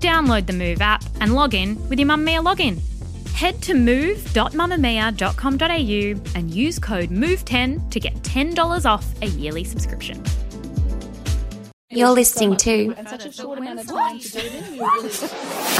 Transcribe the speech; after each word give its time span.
Download 0.00 0.46
the 0.46 0.52
Move 0.52 0.80
app 0.80 1.02
and 1.20 1.34
log 1.34 1.54
in 1.54 1.76
with 1.88 1.98
your 1.98 2.06
Mamamia 2.08 2.44
login. 2.44 2.80
Head 3.32 3.60
to 3.62 3.74
move.mamamia.com.au 3.74 6.38
and 6.38 6.50
use 6.50 6.78
code 6.78 7.10
MOVE10 7.10 7.90
to 7.90 8.00
get 8.00 8.14
$10 8.22 8.86
off 8.86 9.06
a 9.22 9.26
yearly 9.26 9.64
subscription. 9.64 10.22
You're 11.90 12.10
listening 12.10 12.54
to 12.56 12.90
a 12.90 12.94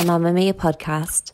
Mamamia 0.05 0.53
podcast. 0.55 1.33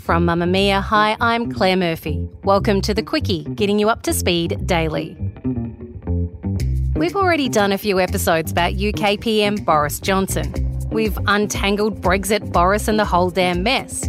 From 0.00 0.26
Mamamia, 0.26 0.80
hi, 0.80 1.16
I'm 1.20 1.52
Claire 1.52 1.76
Murphy. 1.76 2.26
Welcome 2.44 2.80
to 2.82 2.94
the 2.94 3.02
Quicky, 3.02 3.54
getting 3.56 3.78
you 3.78 3.88
up 3.90 4.02
to 4.02 4.12
speed 4.12 4.66
daily. 4.66 5.16
We've 6.94 7.16
already 7.16 7.48
done 7.48 7.72
a 7.72 7.78
few 7.78 7.98
episodes 7.98 8.52
about 8.52 8.74
UK 8.74 9.18
PM 9.20 9.56
Boris 9.56 9.98
Johnson. 10.00 10.69
We've 10.92 11.16
untangled 11.26 12.00
Brexit 12.00 12.52
Boris 12.52 12.88
and 12.88 12.98
the 12.98 13.04
whole 13.04 13.30
damn 13.30 13.62
mess. 13.62 14.08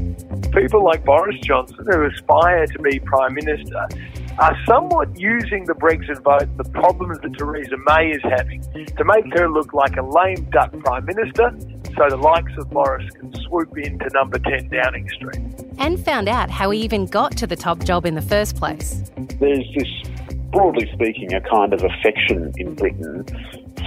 People 0.52 0.84
like 0.84 1.06
Boris 1.06 1.36
Johnson, 1.42 1.86
who 1.90 2.06
aspire 2.06 2.66
to 2.66 2.80
be 2.80 3.00
Prime 3.00 3.36
Minister, 3.36 3.88
are 4.40 4.58
somewhat 4.68 5.20
using 5.20 5.66
the 5.66 5.74
Brexit 5.74 6.24
vote 6.24 6.44
and 6.44 6.58
the 6.58 6.70
problems 6.72 7.20
that 7.22 7.38
Theresa 7.38 7.78
May 7.88 8.12
is 8.12 8.22
having 8.24 8.62
to 8.98 9.04
make 9.06 9.26
her 9.38 9.50
look 9.50 9.74
like 9.74 9.96
a 9.98 10.02
lame 10.02 10.50
duck 10.52 10.72
Prime 10.80 11.06
Minister 11.06 11.56
so 11.98 12.10
the 12.10 12.18
likes 12.18 12.52
of 12.58 12.70
Boris 12.70 13.10
can 13.12 13.34
swoop 13.44 13.78
into 13.78 14.10
number 14.14 14.40
10 14.40 14.70
Downing 14.70 15.08
Street. 15.10 15.42
And 15.78 16.04
found 16.04 16.28
out 16.28 16.50
how 16.50 16.72
he 16.72 16.82
even 16.82 17.06
got 17.06 17.38
to 17.38 17.48
the 17.48 17.56
top 17.56 17.84
job 17.84 18.06
in 18.06 18.16
the 18.16 18.22
first 18.22 18.56
place. 18.56 19.04
There's 19.40 19.68
this, 19.76 19.88
broadly 20.52 20.90
speaking, 20.94 21.34
a 21.34 21.42
kind 21.42 21.74
of 21.74 21.84
affection 21.84 22.54
in 22.58 22.74
Britain 22.76 23.26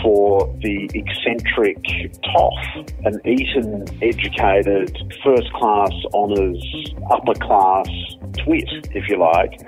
for 0.05 0.47
the 0.61 0.89
eccentric 0.93 1.83
toff, 2.23 2.87
an 3.07 3.19
Eton 3.25 3.87
educated, 4.03 4.97
first 5.25 5.51
class 5.55 5.91
honours, 6.13 6.63
upper 7.11 7.35
class 7.41 7.89
twit, 8.37 8.69
if 8.95 9.09
you 9.09 9.17
like, 9.17 9.59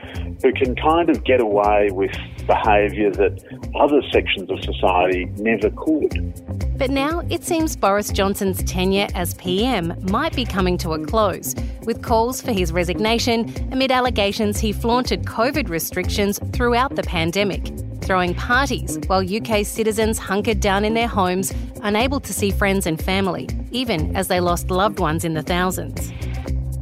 who 0.43 0.53
can 0.53 0.77
kind 0.77 1.09
of 1.09 1.25
get 1.25 1.41
away 1.41 1.89
with 1.91 2.15
behaviour 2.47 3.11
that 3.11 3.43
other 3.75 4.03
sections 4.13 4.51
of 4.51 4.63
society 4.63 5.25
never 5.39 5.71
could. 5.71 6.35
But 6.77 6.91
now 6.91 7.23
it 7.31 7.43
seems 7.43 7.75
Boris 7.75 8.11
Johnson's 8.11 8.63
tenure 8.65 9.09
as 9.15 9.33
PM 9.35 9.97
might 10.11 10.37
be 10.37 10.45
coming 10.45 10.77
to 10.79 10.93
a 10.93 11.05
close, 11.07 11.55
with 11.85 12.03
calls 12.03 12.43
for 12.43 12.53
his 12.53 12.73
resignation 12.73 13.51
amid 13.73 13.91
allegations 13.91 14.59
he 14.59 14.73
flaunted 14.73 15.25
COVID 15.25 15.71
restrictions 15.71 16.39
throughout 16.53 16.95
the 16.95 17.03
pandemic, 17.03 17.73
throwing 18.07 18.35
parties 18.35 18.99
while 19.09 19.21
UK 19.21 19.67
citizens 19.67 20.17
hunkered 20.19 20.61
down 20.61 20.85
in 20.85 20.95
their 20.95 21.09
homes, 21.09 21.53
unable 21.83 22.21
to 22.21 22.33
see 22.33 22.53
friends 22.53 22.87
and 22.87 23.03
family, 23.03 23.49
even 23.73 24.15
as 24.15 24.29
they 24.29 24.39
lost 24.39 24.71
loved 24.71 25.01
ones 25.01 25.25
in 25.25 25.35
the 25.35 25.43
thousands. 25.43 26.13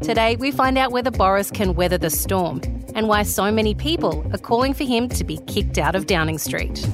Today, 0.02 0.36
we 0.36 0.50
find 0.50 0.76
out 0.76 0.92
whether 0.92 1.10
Boris 1.10 1.50
can 1.50 1.74
weather 1.74 1.96
the 1.96 2.10
storm 2.10 2.60
and 2.94 3.08
why 3.08 3.22
so 3.22 3.50
many 3.50 3.74
people 3.74 4.22
are 4.34 4.38
calling 4.38 4.74
for 4.74 4.84
him 4.84 5.08
to 5.08 5.24
be 5.24 5.38
kicked 5.46 5.78
out 5.78 5.96
of 5.96 6.06
Downing 6.06 6.38
Street. 6.38 6.86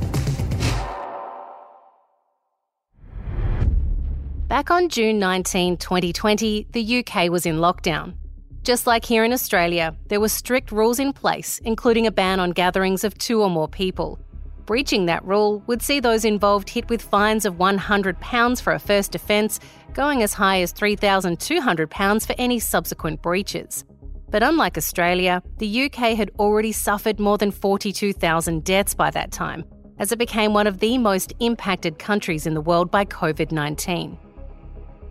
Back 4.47 4.71
on 4.71 4.89
June 4.89 5.19
19, 5.19 5.77
2020, 5.77 6.69
the 6.73 6.99
UK 6.99 7.31
was 7.31 7.47
in 7.47 7.57
lockdown. 7.57 8.20
Just 8.63 8.87
like 8.87 9.07
here 9.07 9.25
in 9.25 9.33
Australia, 9.33 9.97
there 10.09 10.21
were 10.21 10.29
strict 10.29 10.71
rules 10.71 10.99
in 10.99 11.15
place, 11.15 11.61
including 11.65 12.07
a 12.07 12.13
ban 12.13 12.41
on 12.41 12.51
gatherings 12.51 13.05
of 13.05 13.17
two 13.17 13.43
or 13.43 13.49
more 13.49 13.69
people. 13.69 14.19
Breaching 14.67 15.07
that 15.07 15.25
rule 15.25 15.63
would 15.67 15.81
see 15.81 15.99
those 15.99 16.27
involved 16.27 16.69
hit 16.69 16.89
with 16.91 17.01
fines 17.01 17.47
of 17.47 17.55
£100 17.55 18.61
for 18.61 18.75
a 18.75 18.79
first 18.79 19.15
offence, 19.15 19.61
going 19.95 20.23
as 20.23 20.35
high 20.35 20.61
as 20.61 20.75
£3,200 20.75 22.27
for 22.27 22.35
any 22.37 22.59
subsequent 22.59 23.23
breaches. 23.23 23.85
But 24.29 24.43
unlike 24.43 24.77
Australia, 24.77 25.43
the 25.57 25.85
UK 25.85 26.15
had 26.15 26.31
already 26.39 26.71
suffered 26.71 27.19
more 27.19 27.39
than 27.39 27.51
42,000 27.51 28.63
deaths 28.63 28.95
by 28.95 29.11
that 29.11 29.33
time, 29.33 29.65
as 29.99 30.13
it 30.13 30.19
became 30.19 30.53
one 30.53 30.67
of 30.67 30.81
the 30.81 30.99
most 30.99 31.33
impacted 31.41 31.99
countries 31.99 32.47
in 32.47 32.55
the 32.55 32.61
world 32.61 32.91
by 32.91 33.07
COVID 33.07 33.53
19. 33.53 34.19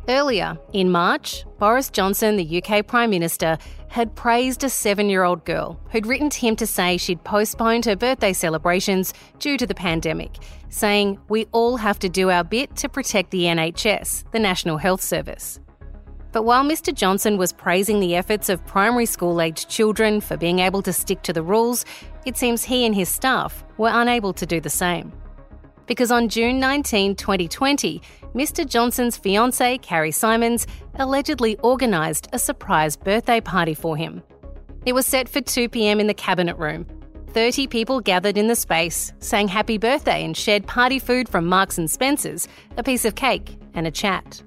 Earlier, 0.09 0.57
in 0.73 0.91
March, 0.91 1.45
Boris 1.59 1.91
Johnson, 1.91 2.35
the 2.35 2.63
UK 2.63 2.87
Prime 2.87 3.11
Minister, 3.11 3.59
had 3.89 4.15
praised 4.15 4.63
a 4.63 4.69
seven 4.69 5.07
year 5.07 5.23
old 5.23 5.45
girl 5.45 5.79
who'd 5.91 6.07
written 6.07 6.31
to 6.31 6.39
him 6.39 6.55
to 6.55 6.65
say 6.65 6.97
she'd 6.97 7.23
postponed 7.23 7.85
her 7.85 7.95
birthday 7.95 8.33
celebrations 8.33 9.13
due 9.37 9.55
to 9.55 9.67
the 9.67 9.75
pandemic, 9.75 10.31
saying, 10.69 11.19
We 11.29 11.45
all 11.51 11.77
have 11.77 11.99
to 11.99 12.09
do 12.09 12.31
our 12.31 12.43
bit 12.43 12.75
to 12.77 12.89
protect 12.89 13.29
the 13.29 13.43
NHS, 13.43 14.31
the 14.31 14.39
National 14.39 14.77
Health 14.77 15.03
Service. 15.03 15.59
But 16.31 16.41
while 16.41 16.63
Mr. 16.63 16.91
Johnson 16.91 17.37
was 17.37 17.53
praising 17.53 17.99
the 17.99 18.15
efforts 18.15 18.49
of 18.49 18.65
primary 18.65 19.05
school 19.05 19.39
aged 19.39 19.69
children 19.69 20.21
for 20.21 20.37
being 20.37 20.57
able 20.57 20.81
to 20.83 20.93
stick 20.93 21.21
to 21.21 21.33
the 21.33 21.43
rules, 21.43 21.85
it 22.25 22.35
seems 22.35 22.63
he 22.63 22.83
and 22.83 22.95
his 22.95 23.09
staff 23.09 23.63
were 23.77 23.91
unable 23.93 24.33
to 24.33 24.47
do 24.47 24.59
the 24.59 24.71
same. 24.71 25.13
Because 25.85 26.11
on 26.11 26.29
June 26.29 26.59
19, 26.59 27.15
2020, 27.15 28.01
Mr. 28.35 28.67
Johnson's 28.67 29.17
fiancée, 29.17 29.81
Carrie 29.81 30.11
Symonds, 30.11 30.67
allegedly 30.95 31.57
organised 31.59 32.27
a 32.31 32.39
surprise 32.39 32.95
birthday 32.95 33.41
party 33.41 33.73
for 33.73 33.97
him. 33.97 34.21
It 34.85 34.93
was 34.93 35.05
set 35.05 35.27
for 35.27 35.41
2 35.41 35.69
pm 35.69 35.99
in 35.99 36.07
the 36.07 36.13
cabinet 36.13 36.57
room. 36.57 36.85
30 37.29 37.67
people 37.67 38.01
gathered 38.01 38.37
in 38.37 38.47
the 38.47 38.55
space, 38.55 39.13
sang 39.19 39.47
happy 39.47 39.77
birthday, 39.77 40.23
and 40.23 40.35
shared 40.35 40.65
party 40.67 40.99
food 40.99 41.29
from 41.29 41.45
Marks 41.45 41.77
and 41.77 41.89
Spencer's, 41.89 42.47
a 42.77 42.83
piece 42.83 43.05
of 43.05 43.15
cake, 43.15 43.57
and 43.73 43.85
a 43.85 43.91
chat. 43.91 44.41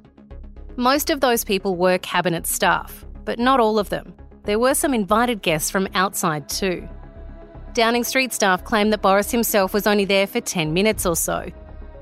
Most 0.76 1.10
of 1.10 1.20
those 1.20 1.44
people 1.44 1.76
were 1.76 1.98
cabinet 1.98 2.46
staff, 2.46 3.04
but 3.24 3.38
not 3.38 3.60
all 3.60 3.78
of 3.78 3.88
them. 3.90 4.14
There 4.44 4.58
were 4.58 4.74
some 4.74 4.94
invited 4.94 5.42
guests 5.42 5.70
from 5.70 5.88
outside 5.94 6.48
too. 6.48 6.88
Downing 7.74 8.04
Street 8.04 8.32
staff 8.32 8.64
claim 8.64 8.90
that 8.90 9.02
Boris 9.02 9.30
himself 9.30 9.72
was 9.72 9.86
only 9.86 10.04
there 10.04 10.26
for 10.26 10.40
10 10.40 10.72
minutes 10.72 11.06
or 11.06 11.14
so. 11.14 11.46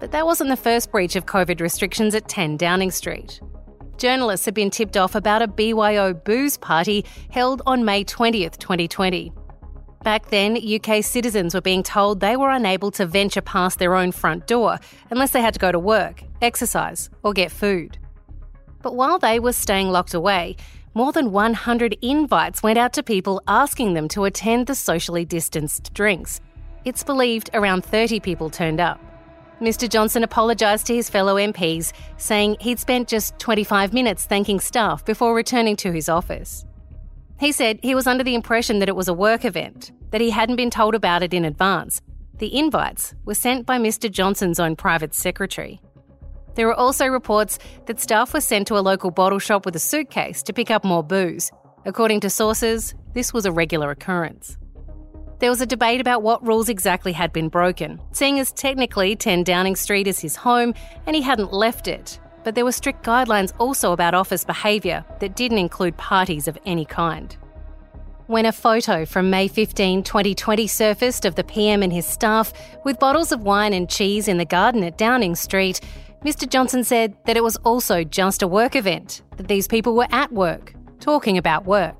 But 0.01 0.13
that 0.13 0.25
wasn't 0.25 0.49
the 0.49 0.57
first 0.57 0.91
breach 0.91 1.15
of 1.15 1.27
COVID 1.27 1.61
restrictions 1.61 2.15
at 2.15 2.27
10 2.27 2.57
Downing 2.57 2.91
Street. 2.91 3.41
Journalists 3.99 4.47
had 4.47 4.55
been 4.55 4.71
tipped 4.71 4.97
off 4.97 5.15
about 5.15 5.43
a 5.43 5.47
BYO 5.47 6.15
booze 6.15 6.57
party 6.57 7.05
held 7.31 7.61
on 7.67 7.85
May 7.85 8.03
20th, 8.03 8.57
2020. 8.57 9.31
Back 10.03 10.31
then, 10.31 10.57
UK 10.57 11.05
citizens 11.05 11.55
were 11.55 11.61
being 11.61 11.83
told 11.83 12.21
they 12.21 12.39
were 12.39 12.49
unable 12.49 12.91
to 12.93 13.05
venture 13.05 13.43
past 13.43 13.79
their 13.79 13.95
own 13.95 14.11
front 14.11 14.47
door 14.47 14.79
unless 15.11 15.33
they 15.33 15.43
had 15.43 15.53
to 15.53 15.61
go 15.61 15.71
to 15.71 15.79
work, 15.79 16.25
exercise, 16.41 17.11
or 17.23 17.35
get 17.35 17.53
food. 17.53 17.99
But 18.81 18.97
while 18.97 19.19
they 19.19 19.39
were 19.39 19.53
staying 19.53 19.91
locked 19.91 20.15
away, 20.15 20.57
more 20.95 21.13
than 21.13 21.31
100 21.31 21.99
invites 22.01 22.63
went 22.63 22.79
out 22.79 22.95
to 22.95 23.03
people 23.03 23.43
asking 23.47 23.93
them 23.93 24.09
to 24.09 24.25
attend 24.25 24.67
the 24.67 24.75
socially 24.75 25.27
distanced 25.27 25.93
drinks. 25.93 26.41
It's 26.87 27.05
believed 27.05 27.51
around 27.53 27.85
30 27.85 28.21
people 28.21 28.49
turned 28.49 28.81
up. 28.81 28.99
Mr. 29.61 29.89
Johnson 29.89 30.25
apologised 30.25 30.87
to 30.87 30.95
his 30.95 31.11
fellow 31.11 31.37
MPs, 31.37 31.93
saying 32.17 32.57
he'd 32.61 32.79
spent 32.79 33.09
just 33.09 33.39
25 33.39 33.93
minutes 33.93 34.25
thanking 34.25 34.59
staff 34.59 35.05
before 35.05 35.35
returning 35.35 35.77
to 35.77 35.93
his 35.93 36.09
office. 36.09 36.65
He 37.39 37.53
said 37.53 37.79
he 37.83 37.95
was 37.95 38.07
under 38.07 38.25
the 38.25 38.35
impression 38.35 38.79
that 38.79 38.89
it 38.89 38.97
was 38.97 39.09
a 39.09 39.15
work 39.15 39.45
event, 39.45 39.93
that 40.11 40.21
he 40.21 40.31
hadn't 40.31 40.57
been 40.57 40.71
told 40.71 40.95
about 40.95 41.23
it 41.23 41.35
in 41.35 41.45
advance. 41.45 42.01
The 42.39 42.59
invites 42.59 43.15
were 43.27 43.35
sent 43.35 43.67
by 43.67 43.79
Mr. 43.79 44.11
Johnson's 44.11 44.59
own 44.59 44.77
private 44.77 45.15
secretary. 45.15 45.81
There 46.55 46.67
were 46.67 46.75
also 46.75 47.07
reports 47.07 47.59
that 47.87 48.01
staff 48.01 48.33
were 48.33 48.41
sent 48.41 48.67
to 48.69 48.79
a 48.79 48.81
local 48.81 49.11
bottle 49.11 49.39
shop 49.39 49.67
with 49.67 49.77
a 49.77 49.79
suitcase 49.79 50.43
to 50.45 50.55
pick 50.55 50.71
up 50.71 50.85
more 50.85 51.03
booze. 51.03 51.51
According 51.85 52.21
to 52.21 52.31
sources, 52.31 52.95
this 53.13 53.33
was 53.33 53.45
a 53.45 53.53
regular 53.53 53.91
occurrence. 53.91 54.57
There 55.41 55.49
was 55.49 55.63
a 55.63 55.67
debate 55.67 56.03
about 56.03 56.23
what 56.23 56.47
rules 56.47 56.69
exactly 56.69 57.13
had 57.13 57.33
been 57.33 57.49
broken, 57.49 57.99
seeing 58.13 58.39
as 58.39 58.53
technically 58.53 59.17
10 59.17 59.43
Downing 59.43 59.75
Street 59.75 60.07
is 60.07 60.21
his 60.21 60.37
home 60.37 60.75
and 61.07 61.17
he 61.17 61.23
hadn't 61.23 61.51
left 61.51 61.89
it. 61.89 62.21
But 62.45 62.55
there 62.55 62.65
were 62.67 62.73
strict 62.73 63.03
guidelines 63.03 63.55
also 63.59 63.93
about 63.93 64.13
office 64.13 64.45
behaviour 64.45 65.03
that 65.19 65.37
didn't 65.37 65.57
include 65.57 65.97
parties 65.97 66.47
of 66.47 66.59
any 66.67 66.85
kind. 66.85 67.35
When 68.27 68.45
a 68.45 68.53
photo 68.53 69.07
from 69.07 69.31
May 69.31 69.49
15, 69.49 70.03
2020 70.03 70.67
surfaced 70.67 71.25
of 71.25 71.37
the 71.37 71.45
PM 71.45 71.83
and 71.83 71.93
his 71.93 72.05
staff 72.05 72.53
with 72.85 73.01
bottles 73.01 73.33
of 73.33 73.43
wine 73.43 73.73
and 73.73 73.89
cheese 73.89 74.29
in 74.29 74.37
the 74.37 74.45
garden 74.45 74.85
at 74.85 74.99
Downing 74.99 75.35
Street, 75.35 75.81
Mr. 76.23 76.47
Johnson 76.47 76.85
said 76.85 77.17
that 77.25 77.39
it 77.39 77.43
was 77.43 77.57
also 77.65 78.05
just 78.05 78.43
a 78.43 78.47
work 78.47 78.77
event, 78.77 79.23
that 79.39 79.49
these 79.49 79.67
people 79.67 79.97
were 79.97 80.07
at 80.11 80.31
work, 80.31 80.75
talking 81.01 81.39
about 81.39 81.65
work. 81.65 82.00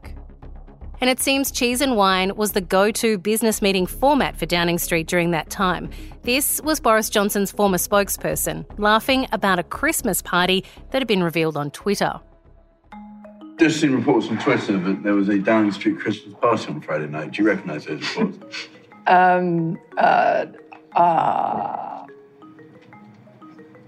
And 1.01 1.09
it 1.09 1.19
seems 1.19 1.51
cheese 1.51 1.81
and 1.81 1.97
wine 1.97 2.37
was 2.37 2.53
the 2.53 2.61
go 2.61 2.91
to 2.91 3.17
business 3.17 3.63
meeting 3.63 3.87
format 3.87 4.37
for 4.37 4.45
Downing 4.45 4.79
Street 4.79 5.07
during 5.07 5.31
that 5.31 5.49
time. 5.49 5.89
This 6.23 6.61
was 6.63 6.79
Boris 6.79 7.09
Johnson's 7.09 7.51
former 7.51 7.79
spokesperson, 7.79 8.67
laughing 8.79 9.27
about 9.33 9.59
a 9.59 9.63
Christmas 9.63 10.21
party 10.21 10.63
that 10.91 11.01
had 11.01 11.09
been 11.09 11.23
revealed 11.23 11.57
on 11.57 11.71
Twitter. 11.71 12.21
Just 13.59 13.81
seen 13.81 13.93
reports 13.93 14.29
on 14.29 14.39
Twitter 14.39 14.79
that 14.79 15.03
there 15.03 15.15
was 15.15 15.29
a 15.31 15.39
Downing 15.39 15.73
Street 15.73 15.99
Christmas 15.99 16.35
party 16.35 16.69
on 16.69 16.81
Friday 16.83 17.07
night. 17.07 17.33
Do 17.33 17.43
you 17.43 17.49
recognise 17.49 17.87
those 17.87 18.01
reports? 18.17 18.69
Um, 19.07 19.81
uh, 19.97 20.47
uh, 20.95 22.07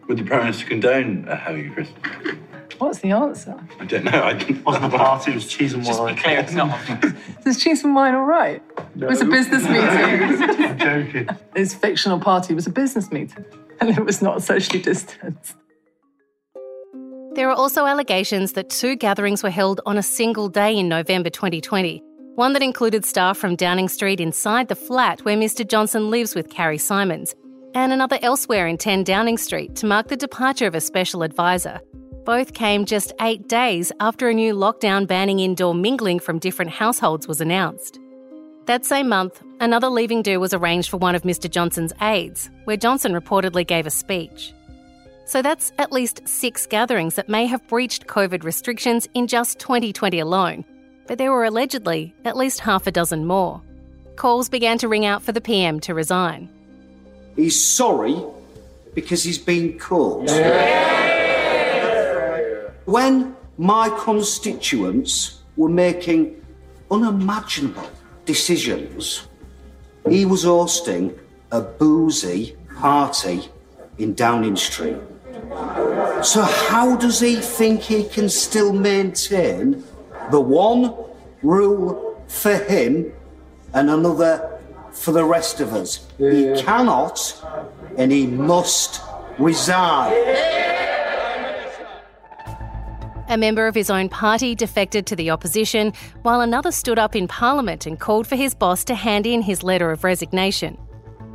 Would 0.09 0.19
the 0.19 0.25
Prime 0.25 0.41
Minister 0.41 0.67
condone 0.67 1.29
a 1.29 1.37
having 1.37 1.71
a 1.71 1.75
Christmas 1.75 2.03
party? 2.03 2.39
What's 2.83 2.99
the 2.99 3.13
answer? 3.13 3.55
I 3.79 3.85
don't 3.85 4.03
know. 4.03 4.25
I 4.25 4.33
didn't. 4.33 4.65
wasn't 4.65 4.87
a 4.87 4.89
party, 4.89 5.31
it 5.31 5.35
was 5.37 5.47
cheese 5.47 5.73
and 5.73 5.85
wine. 5.85 5.95
Just 5.95 6.17
be 6.17 6.21
clear, 6.21 6.41
it's 6.41 6.53
not. 6.53 6.77
Is 7.47 7.63
cheese 7.63 7.85
and 7.85 7.95
wine 7.95 8.17
all 8.17 8.25
right? 8.25 8.61
It 8.97 9.05
was 9.05 9.21
a 9.21 9.25
business 9.25 9.63
meeting. 9.63 9.87
I'm 9.87 10.79
joking. 10.79 11.29
His 11.55 11.75
fictional 11.75 12.19
party 12.19 12.55
was 12.55 12.67
a 12.67 12.71
business 12.71 13.13
meeting, 13.13 13.45
and 13.81 13.91
it 13.91 14.05
was 14.05 14.21
not 14.21 14.43
socially 14.43 14.83
distanced. 14.83 15.55
There 17.35 17.49
are 17.49 17.55
also 17.55 17.87
allegations 17.87 18.55
that 18.55 18.69
two 18.69 18.97
gatherings 18.97 19.45
were 19.45 19.51
held 19.51 19.81
on 19.87 19.97
a 19.97 20.03
single 20.03 20.49
day 20.49 20.77
in 20.77 20.89
November 20.89 21.31
2020. 21.31 22.03
One 22.35 22.53
that 22.53 22.63
included 22.63 23.05
staff 23.05 23.39
from 23.39 23.55
Downing 23.55 23.89
Street 23.89 24.19
inside 24.19 24.67
the 24.67 24.75
flat 24.75 25.25
where 25.25 25.37
Mr. 25.37 25.65
Johnson 25.65 26.11
lives 26.11 26.35
with 26.35 26.51
Carrie 26.51 26.79
Symonds, 26.79 27.37
and 27.77 27.93
another 27.93 28.19
elsewhere 28.23 28.67
in 28.67 28.77
10 28.77 29.05
Downing 29.05 29.39
Street 29.39 29.77
to 29.77 29.87
mark 29.87 30.09
the 30.09 30.17
departure 30.17 30.67
of 30.67 30.75
a 30.75 30.81
special 30.81 31.23
advisor. 31.23 31.81
Both 32.25 32.55
came 32.55 32.85
just 32.85 33.13
eight 33.21 33.49
days 33.49 33.91
after 33.99 34.29
a 34.29 34.35
new 34.35 34.55
lockdown 34.55 35.09
banning 35.09 35.41
indoor 35.41 35.75
mingling 35.75 36.21
from 36.21 36.39
different 36.39 36.71
households 36.71 37.27
was 37.27 37.41
announced. 37.41 37.99
That 38.67 38.85
same 38.85 39.09
month, 39.09 39.43
another 39.59 39.89
leaving 39.89 40.23
do 40.23 40.39
was 40.39 40.55
arranged 40.55 40.89
for 40.89 40.99
one 40.99 41.17
of 41.17 41.23
Mr. 41.23 41.51
Johnson's 41.51 41.93
aides, 42.01 42.49
where 42.63 42.77
Johnson 42.77 43.13
reportedly 43.13 43.67
gave 43.67 43.89
a 43.89 43.91
speech. 43.91 44.55
So 45.27 45.43
that's 45.43 45.73
at 45.79 45.91
least 45.91 46.29
six 46.29 46.65
gatherings 46.65 47.17
that 47.17 47.29
may 47.29 47.47
have 47.47 47.67
breached 47.67 48.07
COVID 48.07 48.45
restrictions 48.45 49.09
in 49.15 49.27
just 49.27 49.59
2020 49.59 50.21
alone. 50.21 50.65
But 51.09 51.19
there 51.19 51.33
were 51.33 51.45
allegedly 51.45 52.15
at 52.25 52.37
least 52.37 52.61
half 52.61 52.87
a 52.87 52.93
dozen 52.93 53.27
more. 53.27 53.61
Calls 54.15 54.49
began 54.49 54.79
to 54.79 54.87
ring 54.87 55.05
out 55.05 55.25
for 55.25 55.33
the 55.33 55.41
PM 55.41 55.81
to 55.81 55.93
resign. 55.93 56.49
He's 57.35 57.61
sorry 57.61 58.23
because 58.95 59.25
he's 59.25 59.39
been 59.39 59.77
caught. 59.77 60.29
When 62.85 63.37
my 63.59 63.89
constituents 63.91 65.43
were 65.57 65.69
making 65.69 66.45
unimaginable 66.91 67.89
decisions, 68.25 69.27
he 70.09 70.25
was 70.25 70.43
hosting 70.45 71.19
a 71.53 71.61
boozy 71.61 72.57
party 72.77 73.49
in 73.99 74.15
Downing 74.15 74.57
Street. 74.57 74.97
So, 76.23 76.43
how 76.43 76.97
does 76.97 77.21
he 77.21 77.37
think 77.37 77.83
he 77.83 78.05
can 78.05 78.29
still 78.29 78.73
maintain 78.73 79.85
the 80.31 80.41
one 80.41 80.95
rule 81.43 82.25
for 82.27 82.57
him 82.57 83.13
and 83.75 83.91
another 83.91 84.61
for 84.93 85.13
the 85.13 85.25
rest 85.25 85.61
of 85.61 85.73
us? 85.73 86.07
He 86.19 86.55
cannot 86.63 87.19
and 87.97 88.11
he 88.11 88.27
must 88.27 89.03
resign. 89.39 90.62
A 93.33 93.39
member 93.39 93.67
of 93.67 93.75
his 93.75 93.89
own 93.89 94.11
party 94.11 94.55
defected 94.55 95.07
to 95.07 95.17
the 95.17 95.31
opposition, 95.31 95.95
while 96.21 96.43
another 96.43 96.71
stood 96.71 96.99
up 96.99 97.17
in 97.17 97.27
Parliament 97.27 97.87
and 97.87 97.99
called 97.99 98.27
for 98.27 98.37
his 98.37 98.55
boss 98.55 98.85
to 98.85 98.95
hand 98.95 99.27
in 99.27 99.41
his 99.41 99.63
letter 99.63 99.91
of 99.91 100.05
resignation. 100.05 100.77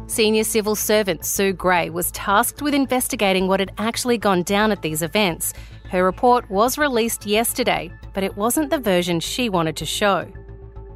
Senior 0.05 0.43
civil 0.43 0.75
servant 0.75 1.25
Sue 1.25 1.53
Gray 1.53 1.89
was 1.89 2.11
tasked 2.11 2.61
with 2.61 2.75
investigating 2.75 3.47
what 3.47 3.59
had 3.59 3.71
actually 3.79 4.19
gone 4.19 4.43
down 4.43 4.71
at 4.71 4.83
these 4.83 5.01
events. 5.01 5.53
Her 5.89 6.03
report 6.03 6.47
was 6.51 6.77
released 6.77 7.25
yesterday, 7.25 7.91
but 8.13 8.23
it 8.23 8.37
wasn't 8.37 8.69
the 8.69 8.77
version 8.77 9.19
she 9.19 9.49
wanted 9.49 9.75
to 9.77 9.85
show. 9.87 10.31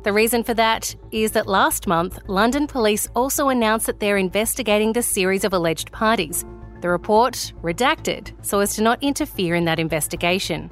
The 0.03 0.13
reason 0.13 0.43
for 0.43 0.53
that 0.53 0.95
is 1.11 1.31
that 1.31 1.47
last 1.47 1.87
month, 1.87 2.19
London 2.27 2.67
police 2.67 3.07
also 3.15 3.49
announced 3.49 3.87
that 3.87 3.99
they're 3.99 4.17
investigating 4.17 4.93
the 4.93 5.01
series 5.01 5.45
of 5.45 5.53
alleged 5.53 5.91
parties. 5.91 6.45
The 6.81 6.89
report, 6.89 7.53
redacted, 7.63 8.33
so 8.45 8.59
as 8.59 8.75
to 8.75 8.83
not 8.83 9.01
interfere 9.01 9.55
in 9.55 9.65
that 9.65 9.79
investigation. 9.79 10.69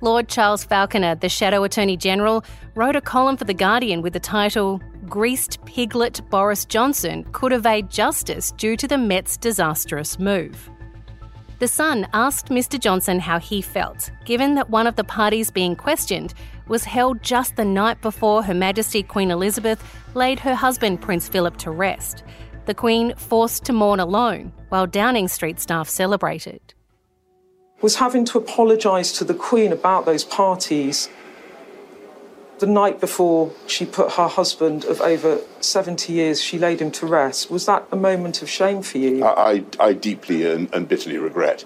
Lord 0.00 0.28
Charles 0.28 0.62
Falconer, 0.62 1.16
the 1.16 1.28
Shadow 1.28 1.64
Attorney 1.64 1.96
General, 1.96 2.44
wrote 2.76 2.94
a 2.94 3.00
column 3.00 3.36
for 3.36 3.44
The 3.44 3.54
Guardian 3.54 4.00
with 4.00 4.12
the 4.12 4.20
title 4.20 4.80
Greased 5.08 5.64
Piglet 5.64 6.20
Boris 6.30 6.64
Johnson 6.64 7.24
could 7.32 7.52
evade 7.52 7.90
justice 7.90 8.52
due 8.52 8.76
to 8.76 8.86
the 8.86 8.98
Met's 8.98 9.36
disastrous 9.36 10.18
move. 10.18 10.70
The 11.58 11.66
Sun 11.66 12.06
asked 12.12 12.50
Mr. 12.50 12.78
Johnson 12.78 13.18
how 13.18 13.40
he 13.40 13.60
felt, 13.60 14.12
given 14.24 14.54
that 14.54 14.70
one 14.70 14.86
of 14.86 14.94
the 14.94 15.02
parties 15.02 15.50
being 15.50 15.74
questioned 15.74 16.32
was 16.68 16.84
held 16.84 17.20
just 17.20 17.56
the 17.56 17.64
night 17.64 18.00
before 18.00 18.44
Her 18.44 18.54
Majesty 18.54 19.02
Queen 19.02 19.32
Elizabeth 19.32 19.82
laid 20.14 20.38
her 20.38 20.54
husband 20.54 21.00
Prince 21.00 21.28
Philip 21.28 21.56
to 21.56 21.72
rest. 21.72 22.22
The 22.66 22.74
Queen 22.74 23.14
forced 23.16 23.64
to 23.64 23.72
mourn 23.72 23.98
alone, 23.98 24.52
while 24.68 24.86
Downing 24.86 25.26
Street 25.26 25.58
staff 25.58 25.88
celebrated 25.88 26.74
was 27.80 27.96
having 27.96 28.24
to 28.26 28.38
apologise 28.38 29.12
to 29.12 29.24
the 29.24 29.34
Queen 29.34 29.72
about 29.72 30.04
those 30.04 30.24
parties 30.24 31.08
the 32.58 32.66
night 32.66 33.00
before 33.00 33.52
she 33.66 33.86
put 33.86 34.12
her 34.12 34.26
husband 34.26 34.84
of 34.84 35.00
over 35.00 35.40
70 35.60 36.12
years, 36.12 36.42
she 36.42 36.58
laid 36.58 36.80
him 36.80 36.90
to 36.90 37.06
rest. 37.06 37.50
Was 37.50 37.66
that 37.66 37.86
a 37.92 37.96
moment 37.96 38.42
of 38.42 38.50
shame 38.50 38.82
for 38.82 38.98
you? 38.98 39.24
I, 39.24 39.64
I 39.78 39.92
deeply 39.92 40.50
and, 40.50 40.72
and 40.74 40.88
bitterly 40.88 41.18
regret 41.18 41.64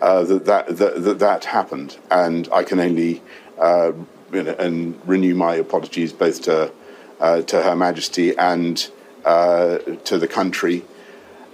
uh, 0.00 0.24
that, 0.24 0.44
that, 0.46 0.76
that, 0.78 1.04
that, 1.04 1.18
that 1.18 1.44
happened, 1.44 1.98
and 2.10 2.48
I 2.52 2.64
can 2.64 2.80
only 2.80 3.22
uh, 3.58 3.92
you 4.32 4.42
know, 4.42 4.54
and 4.58 4.98
renew 5.06 5.34
my 5.34 5.54
apologies 5.54 6.12
both 6.12 6.42
to, 6.42 6.72
uh, 7.20 7.42
to 7.42 7.62
Her 7.62 7.76
Majesty 7.76 8.36
and 8.36 8.88
uh, 9.24 9.78
to 10.04 10.18
the 10.18 10.26
country 10.26 10.82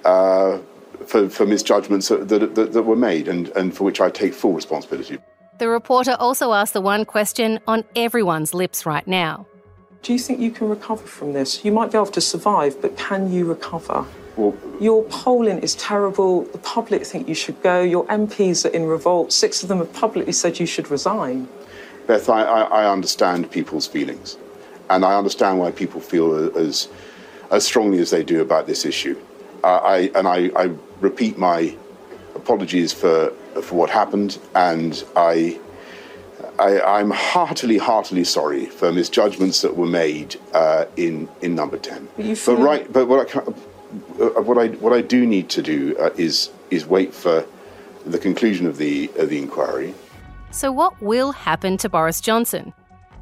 uh, 0.04 0.58
for, 1.08 1.28
for 1.28 1.46
misjudgments 1.46 2.08
that, 2.08 2.28
that, 2.28 2.72
that, 2.72 2.82
were 2.82 2.96
made 2.96 3.28
and, 3.28 3.48
and 3.56 3.74
for 3.74 3.84
which 3.84 4.00
I 4.00 4.10
take 4.10 4.34
full 4.34 4.52
responsibility. 4.52 5.18
The 5.58 5.68
reporter 5.68 6.16
also 6.20 6.52
asked 6.52 6.74
the 6.74 6.82
one 6.82 7.04
question 7.04 7.58
on 7.66 7.84
everyone's 7.96 8.52
lips 8.52 8.84
right 8.84 9.06
now. 9.06 9.46
Do 10.02 10.12
you 10.12 10.18
think 10.18 10.38
you 10.38 10.50
can 10.50 10.68
recover 10.68 11.04
from 11.04 11.32
this? 11.32 11.64
You 11.64 11.72
might 11.72 11.90
be 11.90 11.98
able 11.98 12.06
to 12.08 12.20
survive, 12.20 12.80
but 12.80 12.96
can 12.96 13.32
you 13.32 13.46
recover? 13.46 14.04
Well, 14.36 14.54
Your 14.80 15.02
polling 15.04 15.58
is 15.60 15.74
terrible. 15.74 16.42
The 16.44 16.58
public 16.58 17.04
think 17.04 17.26
you 17.26 17.34
should 17.34 17.60
go. 17.62 17.80
Your 17.80 18.06
MPs 18.06 18.64
are 18.64 18.68
in 18.68 18.86
revolt. 18.86 19.32
Six 19.32 19.62
of 19.62 19.68
them 19.68 19.78
have 19.78 19.92
publicly 19.92 20.32
said 20.32 20.60
you 20.60 20.66
should 20.66 20.90
resign. 20.90 21.48
Beth, 22.06 22.28
I, 22.28 22.42
I, 22.42 22.60
I 22.82 22.92
understand 22.92 23.50
people's 23.50 23.86
feelings, 23.86 24.38
and 24.90 25.04
I 25.04 25.16
understand 25.16 25.58
why 25.58 25.72
people 25.72 26.00
feel 26.00 26.56
as, 26.56 26.88
as 27.50 27.64
strongly 27.64 27.98
as 27.98 28.10
they 28.10 28.22
do 28.22 28.40
about 28.40 28.66
this 28.66 28.84
issue. 28.84 29.18
Uh, 29.64 29.76
I, 29.76 29.98
and 30.14 30.28
I, 30.28 30.50
I 30.56 30.70
repeat 31.00 31.38
my 31.38 31.76
apologies 32.34 32.92
for 32.92 33.32
for 33.62 33.74
what 33.74 33.90
happened, 33.90 34.38
and 34.54 35.04
I, 35.16 35.58
I 36.58 37.00
am 37.00 37.10
heartily, 37.10 37.78
heartily 37.78 38.24
sorry 38.24 38.66
for 38.66 38.92
misjudgments 38.92 39.62
that 39.62 39.76
were 39.76 39.86
made 39.86 40.36
uh, 40.54 40.84
in 40.96 41.28
in 41.42 41.54
number 41.54 41.78
ten. 41.78 42.08
But, 42.16 42.42
but 42.46 42.56
right, 42.56 42.92
but 42.92 43.06
what 43.08 43.34
I, 43.34 43.40
uh, 43.40 44.42
what 44.42 44.58
I 44.58 44.68
what 44.76 44.92
I 44.92 45.00
do 45.00 45.26
need 45.26 45.48
to 45.50 45.62
do 45.62 45.96
uh, 45.98 46.10
is 46.16 46.50
is 46.70 46.86
wait 46.86 47.14
for 47.14 47.44
the 48.06 48.18
conclusion 48.18 48.66
of 48.66 48.76
the 48.78 49.10
of 49.18 49.28
the 49.28 49.38
inquiry. 49.38 49.94
So, 50.50 50.72
what 50.72 51.00
will 51.02 51.32
happen 51.32 51.76
to 51.78 51.88
Boris 51.88 52.20
Johnson? 52.20 52.72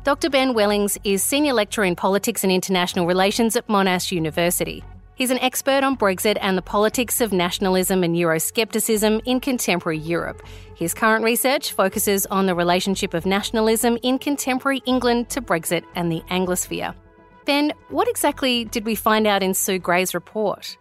Dr. 0.05 0.31
Ben 0.31 0.55
Wellings 0.55 0.97
is 1.03 1.25
Senior 1.25 1.53
Lecturer 1.53 1.85
in 1.85 1.97
Politics 1.97 2.45
and 2.45 2.53
International 2.53 3.07
Relations 3.07 3.57
at 3.57 3.67
Monash 3.67 4.13
University. 4.13 4.85
He's 5.17 5.31
an 5.31 5.39
expert 5.39 5.83
on 5.83 5.97
Brexit 5.97 6.37
and 6.43 6.59
the 6.59 6.63
politics 6.63 7.23
of 7.23 7.33
nationalism 7.33 8.05
and 8.05 8.15
Euroscepticism 8.15 9.23
in 9.25 9.41
contemporary 9.41 9.97
Europe. 9.97 10.43
His 10.75 10.93
current 10.93 11.25
research 11.25 11.73
focuses 11.73 12.27
on 12.27 12.45
the 12.45 12.55
relationship 12.55 13.15
of 13.15 13.25
nationalism 13.25 13.97
in 14.03 14.19
contemporary 14.19 14.83
England 14.85 15.31
to 15.31 15.41
Brexit 15.41 15.85
and 15.95 16.13
the 16.13 16.21
Anglosphere. 16.31 16.95
Ben, 17.47 17.73
what 17.89 18.09
exactly 18.09 18.67
did 18.67 18.85
we 18.85 18.95
find 18.95 19.27
out 19.27 19.43
in 19.43 19.55
Sue 19.55 19.79
Gray's 19.79 20.13
report? 20.13 20.77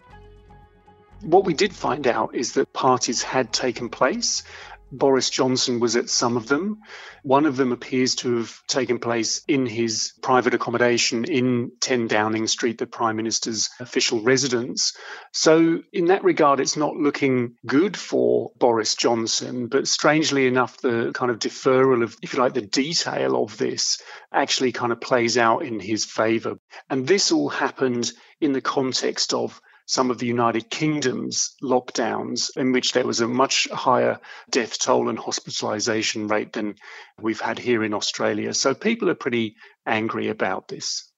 What 1.22 1.46
we 1.46 1.54
did 1.54 1.74
find 1.74 2.06
out 2.06 2.36
is 2.36 2.56
that 2.56 2.74
parties 2.74 3.24
had 3.24 3.54
taken 3.54 3.88
place 3.88 4.44
Boris 4.92 5.30
Johnson 5.30 5.80
was 5.80 5.96
at 5.96 6.10
some 6.10 6.38
of 6.38 6.48
them. 6.48 6.80
One 7.24 7.46
of 7.46 7.58
them 7.58 7.72
appears 7.72 8.15
to 8.15 8.38
have 8.38 8.65
taken 8.68 9.00
place 9.00 9.42
in 9.48 9.65
his 9.65 10.13
private 10.22 10.54
accommodation 10.54 11.25
in 11.25 11.72
10 11.82 12.08
Downing 12.08 12.48
Street, 12.48 12.77
the 12.77 12.86
Prime 12.86 13.15
Minister's 13.15 13.70
official 13.80 14.22
residence. 14.22 14.96
So, 15.34 15.82
in 15.92 16.06
that 16.06 16.24
regard, 16.24 16.60
it's 16.60 16.77
not 16.77 16.96
looking 16.96 17.56
good 17.65 17.98
for 17.98 18.51
Boris 18.58 18.96
Johnson. 18.96 19.68
But 19.68 19.88
strangely 19.88 20.48
enough, 20.48 20.77
the 20.77 21.12
kind 21.13 21.32
of 21.32 21.39
deferral 21.39 22.04
of, 22.04 22.15
if 22.22 22.34
you 22.34 22.39
like, 22.39 22.54
the 22.54 22.62
detail 22.62 23.42
of 23.42 23.58
this 23.58 24.01
actually 24.32 24.72
kind 24.72 24.92
of 24.92 25.01
plays 25.01 25.38
out 25.38 25.63
in 25.63 25.80
his 25.80 26.06
favour. 26.06 26.58
And 26.89 27.08
this 27.08 27.32
all 27.32 27.50
happened 27.50 28.12
in 28.39 28.54
the 28.54 28.62
context 28.62 29.34
of 29.34 29.60
some 29.86 30.10
of 30.10 30.18
the 30.18 30.25
United 30.25 30.70
Kingdom's 30.70 31.56
lockdowns, 31.62 32.50
in 32.58 32.72
which 32.72 32.94
there 32.94 33.06
was 33.06 33.22
a 33.22 33.27
much 33.27 33.68
higher 33.72 34.20
death 34.50 34.80
toll 34.80 35.10
and 35.10 35.18
hospitalisation 35.18 36.30
rate 36.30 36.54
than 36.54 36.75
we've 37.22 37.42
had 37.42 37.60
here 37.60 37.84
in 37.84 37.94
Australia. 37.94 38.54
So 38.54 38.74
people 38.74 39.10
are 39.10 39.15
pretty 39.15 39.56
angry 39.86 40.30
about 40.30 40.68
this. 40.68 41.12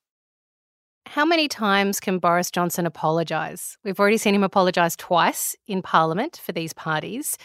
How 1.07 1.23
many 1.23 1.47
times 1.47 2.01
can 2.01 2.19
Boris 2.19 2.51
Johnson 2.51 2.85
apologise? 2.85 3.77
We've 3.85 3.99
already 3.99 4.17
seen 4.17 4.35
him 4.35 4.43
apologise 4.43 4.97
twice 4.97 5.55
in 5.65 5.81
Parliament 5.81 6.41
for 6.43 6.51
these 6.51 6.73
parties. 6.73 7.37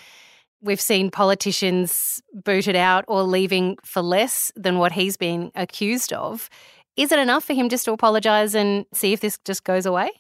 We've 0.61 0.81
seen 0.81 1.11
politicians 1.11 2.21
booted 2.33 2.75
out 2.75 3.05
or 3.07 3.23
leaving 3.23 3.79
for 3.85 4.02
less 4.02 4.50
than 4.57 4.79
what 4.79 4.93
he's 4.93 5.17
been 5.17 5.52
accused 5.55 6.12
of. 6.12 6.50
Is 6.97 7.12
it 7.12 7.19
enough 7.21 7.45
for 7.45 7.55
him 7.55 7.69
just 7.69 7.85
to 7.85 7.93
apologise 7.93 8.55
and 8.55 8.85
see 8.93 9.12
if 9.12 9.21
this 9.21 9.38
just 9.45 9.62
goes 9.62 9.87
away? 9.87 10.11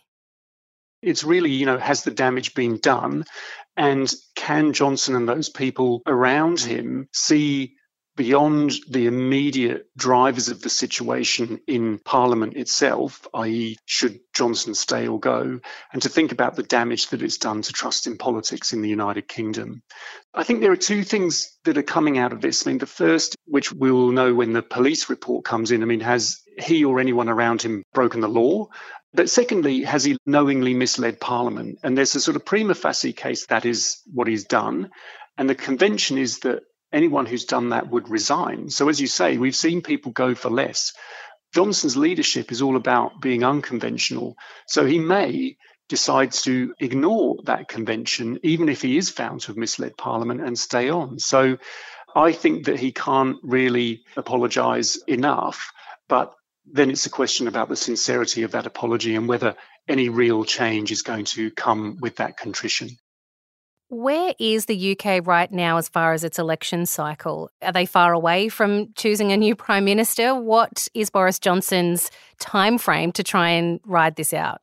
It's 1.02 1.24
really, 1.24 1.50
you 1.50 1.66
know, 1.66 1.78
has 1.78 2.04
the 2.04 2.10
damage 2.10 2.54
been 2.54 2.78
done? 2.78 3.24
And 3.76 4.12
can 4.34 4.72
Johnson 4.72 5.16
and 5.16 5.28
those 5.28 5.48
people 5.48 6.02
around 6.06 6.60
him 6.60 7.08
see 7.12 7.76
beyond 8.16 8.72
the 8.88 9.06
immediate 9.06 9.86
drivers 9.96 10.48
of 10.48 10.60
the 10.60 10.68
situation 10.68 11.60
in 11.66 11.98
Parliament 11.98 12.56
itself, 12.56 13.26
i.e., 13.34 13.76
should 13.86 14.20
Johnson 14.34 14.74
stay 14.74 15.08
or 15.08 15.18
go, 15.18 15.60
and 15.92 16.02
to 16.02 16.08
think 16.08 16.32
about 16.32 16.56
the 16.56 16.62
damage 16.62 17.08
that 17.08 17.22
it's 17.22 17.38
done 17.38 17.62
to 17.62 17.72
trust 17.72 18.06
in 18.06 18.18
politics 18.18 18.72
in 18.72 18.82
the 18.82 18.88
United 18.88 19.28
Kingdom. 19.28 19.82
I 20.34 20.44
think 20.44 20.60
there 20.60 20.72
are 20.72 20.76
two 20.76 21.04
things 21.04 21.56
that 21.64 21.78
are 21.78 21.82
coming 21.82 22.18
out 22.18 22.32
of 22.32 22.40
this. 22.40 22.66
I 22.66 22.70
mean, 22.70 22.78
the 22.78 22.86
first, 22.86 23.36
which 23.46 23.72
we 23.72 23.90
will 23.90 24.12
know 24.12 24.34
when 24.34 24.52
the 24.52 24.62
police 24.62 25.08
report 25.08 25.44
comes 25.44 25.70
in, 25.70 25.82
I 25.82 25.86
mean, 25.86 26.00
has 26.00 26.40
he 26.58 26.84
or 26.84 27.00
anyone 27.00 27.28
around 27.28 27.62
him 27.62 27.82
broken 27.94 28.20
the 28.20 28.28
law? 28.28 28.68
But 29.14 29.28
secondly, 29.28 29.82
has 29.82 30.04
he 30.04 30.16
knowingly 30.24 30.74
misled 30.74 31.20
Parliament? 31.20 31.78
And 31.82 31.96
there's 31.96 32.14
a 32.14 32.20
sort 32.20 32.36
of 32.36 32.46
prima 32.46 32.74
facie 32.74 33.12
case 33.12 33.46
that 33.46 33.66
is 33.66 34.00
what 34.12 34.26
he's 34.26 34.44
done. 34.44 34.90
And 35.36 35.48
the 35.48 35.54
convention 35.54 36.18
is 36.18 36.40
that 36.40 36.62
anyone 36.92 37.26
who's 37.26 37.44
done 37.44 37.70
that 37.70 37.88
would 37.90 38.08
resign. 38.08 38.70
So, 38.70 38.88
as 38.88 39.00
you 39.00 39.06
say, 39.06 39.38
we've 39.38 39.56
seen 39.56 39.82
people 39.82 40.12
go 40.12 40.34
for 40.34 40.50
less. 40.50 40.92
Johnson's 41.52 41.96
leadership 41.96 42.50
is 42.50 42.62
all 42.62 42.76
about 42.76 43.20
being 43.20 43.44
unconventional. 43.44 44.36
So 44.66 44.86
he 44.86 44.98
may 44.98 45.56
decide 45.88 46.32
to 46.32 46.74
ignore 46.80 47.36
that 47.44 47.68
convention, 47.68 48.38
even 48.42 48.70
if 48.70 48.80
he 48.80 48.96
is 48.96 49.10
found 49.10 49.42
to 49.42 49.48
have 49.48 49.58
misled 49.58 49.96
Parliament, 49.98 50.40
and 50.40 50.58
stay 50.58 50.88
on. 50.88 51.18
So 51.18 51.58
I 52.14 52.32
think 52.32 52.66
that 52.66 52.80
he 52.80 52.92
can't 52.92 53.36
really 53.42 54.04
apologise 54.16 54.96
enough. 55.06 55.72
But 56.08 56.32
then 56.64 56.90
it's 56.90 57.06
a 57.06 57.10
question 57.10 57.48
about 57.48 57.68
the 57.68 57.76
sincerity 57.76 58.44
of 58.44 58.52
that 58.52 58.66
apology 58.66 59.14
and 59.14 59.28
whether 59.28 59.56
any 59.86 60.08
real 60.08 60.44
change 60.44 60.90
is 60.90 61.02
going 61.02 61.26
to 61.26 61.50
come 61.50 61.98
with 62.00 62.16
that 62.16 62.38
contrition. 62.38 62.88
Where 63.92 64.34
is 64.38 64.64
the 64.64 64.96
UK 64.96 65.20
right 65.26 65.52
now 65.52 65.76
as 65.76 65.86
far 65.86 66.14
as 66.14 66.24
its 66.24 66.38
election 66.38 66.86
cycle? 66.86 67.50
Are 67.60 67.72
they 67.72 67.84
far 67.84 68.14
away 68.14 68.48
from 68.48 68.90
choosing 68.96 69.32
a 69.32 69.36
new 69.36 69.54
prime 69.64 69.84
minister? 69.84 70.34
What 70.34 70.88
is 70.94 71.10
Boris 71.10 71.38
Johnson's 71.38 72.10
timeframe 72.40 73.12
to 73.12 73.22
try 73.22 73.50
and 73.50 73.80
ride 73.84 74.16
this 74.16 74.32
out? 74.32 74.61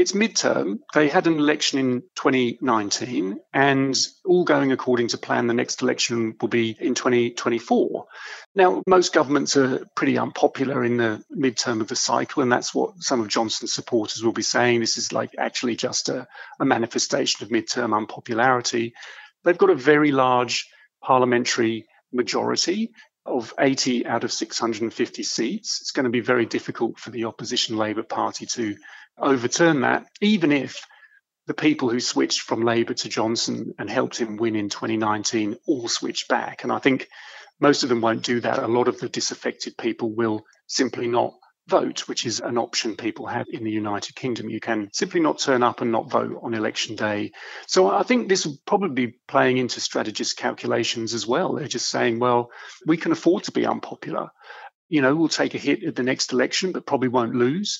It's 0.00 0.12
midterm. 0.12 0.78
They 0.94 1.10
had 1.10 1.26
an 1.26 1.34
election 1.34 1.78
in 1.78 2.00
2019, 2.16 3.38
and 3.52 3.94
all 4.24 4.44
going 4.44 4.72
according 4.72 5.08
to 5.08 5.18
plan, 5.18 5.46
the 5.46 5.52
next 5.52 5.82
election 5.82 6.36
will 6.40 6.48
be 6.48 6.74
in 6.80 6.94
2024. 6.94 8.06
Now, 8.54 8.82
most 8.86 9.12
governments 9.12 9.58
are 9.58 9.84
pretty 9.94 10.16
unpopular 10.16 10.82
in 10.84 10.96
the 10.96 11.22
midterm 11.30 11.82
of 11.82 11.88
the 11.88 11.96
cycle, 11.96 12.42
and 12.42 12.50
that's 12.50 12.74
what 12.74 12.94
some 13.00 13.20
of 13.20 13.28
Johnson's 13.28 13.74
supporters 13.74 14.24
will 14.24 14.32
be 14.32 14.40
saying. 14.40 14.80
This 14.80 14.96
is 14.96 15.12
like 15.12 15.32
actually 15.36 15.76
just 15.76 16.08
a, 16.08 16.26
a 16.58 16.64
manifestation 16.64 17.44
of 17.44 17.50
midterm 17.50 17.94
unpopularity. 17.94 18.94
They've 19.44 19.58
got 19.58 19.68
a 19.68 19.74
very 19.74 20.12
large 20.12 20.66
parliamentary 21.02 21.84
majority 22.10 22.90
of 23.26 23.52
80 23.58 24.06
out 24.06 24.24
of 24.24 24.32
650 24.32 25.22
seats. 25.22 25.80
It's 25.80 25.90
going 25.92 26.04
to 26.04 26.10
be 26.10 26.20
very 26.20 26.46
difficult 26.46 26.98
for 26.98 27.10
the 27.10 27.26
opposition 27.26 27.76
Labour 27.76 28.02
Party 28.02 28.46
to 28.46 28.76
overturn 29.18 29.82
that, 29.82 30.06
even 30.20 30.52
if 30.52 30.86
the 31.46 31.54
people 31.54 31.90
who 31.90 32.00
switched 32.00 32.40
from 32.40 32.62
Labour 32.62 32.94
to 32.94 33.08
Johnson 33.08 33.74
and 33.78 33.90
helped 33.90 34.16
him 34.16 34.36
win 34.36 34.56
in 34.56 34.68
2019 34.68 35.56
all 35.66 35.88
switch 35.88 36.28
back. 36.28 36.62
And 36.62 36.72
I 36.72 36.78
think 36.78 37.08
most 37.60 37.82
of 37.82 37.88
them 37.88 38.00
won't 38.00 38.22
do 38.22 38.40
that. 38.40 38.58
A 38.58 38.68
lot 38.68 38.88
of 38.88 38.98
the 38.98 39.08
disaffected 39.08 39.76
people 39.76 40.10
will 40.10 40.44
simply 40.66 41.08
not 41.08 41.34
vote, 41.70 42.08
which 42.08 42.26
is 42.26 42.40
an 42.40 42.58
option 42.58 42.96
people 42.96 43.26
have 43.26 43.46
in 43.48 43.64
the 43.64 43.70
United 43.70 44.14
Kingdom. 44.16 44.50
You 44.50 44.60
can 44.60 44.90
simply 44.92 45.20
not 45.20 45.38
turn 45.38 45.62
up 45.62 45.80
and 45.80 45.92
not 45.92 46.10
vote 46.10 46.40
on 46.42 46.52
election 46.52 46.96
day. 46.96 47.32
So 47.66 47.90
I 47.90 48.02
think 48.02 48.28
this 48.28 48.44
will 48.44 48.58
probably 48.66 49.06
be 49.06 49.18
playing 49.26 49.58
into 49.58 49.80
strategists' 49.80 50.34
calculations 50.34 51.14
as 51.14 51.26
well. 51.26 51.54
They're 51.54 51.68
just 51.68 51.88
saying, 51.88 52.18
well, 52.18 52.50
we 52.86 52.96
can 52.96 53.12
afford 53.12 53.44
to 53.44 53.52
be 53.52 53.64
unpopular. 53.64 54.28
You 54.88 55.00
know, 55.00 55.14
we'll 55.14 55.28
take 55.28 55.54
a 55.54 55.58
hit 55.58 55.84
at 55.84 55.96
the 55.96 56.02
next 56.02 56.32
election, 56.32 56.72
but 56.72 56.86
probably 56.86 57.08
won't 57.08 57.34
lose. 57.36 57.78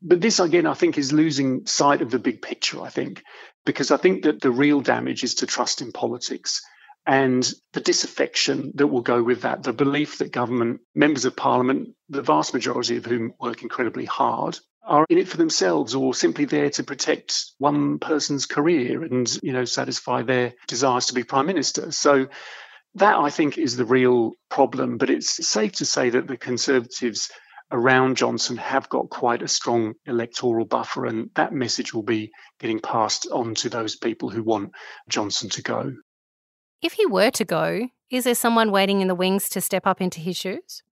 But 0.00 0.20
this, 0.20 0.40
again, 0.40 0.66
I 0.66 0.74
think 0.74 0.96
is 0.96 1.12
losing 1.12 1.66
sight 1.66 2.02
of 2.02 2.10
the 2.10 2.18
big 2.18 2.40
picture, 2.40 2.80
I 2.80 2.88
think, 2.88 3.22
because 3.66 3.90
I 3.90 3.96
think 3.96 4.24
that 4.24 4.40
the 4.40 4.50
real 4.50 4.80
damage 4.80 5.24
is 5.24 5.36
to 5.36 5.46
trust 5.46 5.82
in 5.82 5.92
politics 5.92 6.62
and 7.06 7.50
the 7.72 7.80
disaffection 7.80 8.72
that 8.76 8.86
will 8.86 9.02
go 9.02 9.22
with 9.22 9.42
that, 9.42 9.62
the 9.62 9.72
belief 9.72 10.18
that 10.18 10.32
government, 10.32 10.80
members 10.94 11.24
of 11.24 11.36
parliament, 11.36 11.90
the 12.08 12.22
vast 12.22 12.54
majority 12.54 12.96
of 12.96 13.04
whom 13.04 13.34
work 13.40 13.62
incredibly 13.62 14.04
hard, 14.04 14.58
are 14.84 15.06
in 15.08 15.18
it 15.18 15.28
for 15.28 15.36
themselves 15.36 15.94
or 15.94 16.14
simply 16.14 16.44
there 16.44 16.70
to 16.70 16.82
protect 16.82 17.52
one 17.58 17.98
person's 17.98 18.46
career 18.46 19.02
and, 19.02 19.38
you 19.42 19.52
know, 19.52 19.64
satisfy 19.64 20.22
their 20.22 20.54
desires 20.66 21.06
to 21.06 21.14
be 21.14 21.22
prime 21.22 21.46
minister. 21.46 21.92
So 21.92 22.26
that 22.96 23.16
I 23.16 23.30
think 23.30 23.58
is 23.58 23.76
the 23.76 23.84
real 23.84 24.32
problem. 24.48 24.98
But 24.98 25.10
it's 25.10 25.48
safe 25.48 25.72
to 25.72 25.84
say 25.84 26.10
that 26.10 26.26
the 26.26 26.36
Conservatives 26.36 27.30
around 27.70 28.16
Johnson 28.16 28.58
have 28.58 28.88
got 28.88 29.08
quite 29.08 29.42
a 29.42 29.48
strong 29.48 29.94
electoral 30.06 30.66
buffer, 30.66 31.06
and 31.06 31.30
that 31.34 31.52
message 31.52 31.94
will 31.94 32.02
be 32.02 32.30
getting 32.60 32.80
passed 32.80 33.26
on 33.32 33.54
to 33.56 33.70
those 33.70 33.96
people 33.96 34.28
who 34.28 34.42
want 34.42 34.72
Johnson 35.08 35.48
to 35.50 35.62
go. 35.62 35.92
If 36.82 36.94
he 36.94 37.06
were 37.06 37.30
to 37.30 37.44
go, 37.44 37.88
is 38.10 38.24
there 38.24 38.34
someone 38.34 38.72
waiting 38.72 39.00
in 39.00 39.08
the 39.08 39.14
wings 39.14 39.48
to 39.50 39.60
step 39.60 39.86
up 39.86 40.00
into 40.00 40.18
his 40.18 40.36
shoes? 40.36 40.82